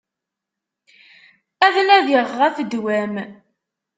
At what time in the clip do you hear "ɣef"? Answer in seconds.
2.39-2.55